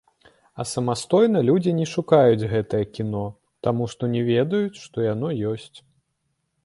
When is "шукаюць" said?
1.91-2.47